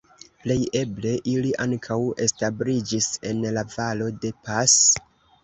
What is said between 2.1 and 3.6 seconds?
establiĝis en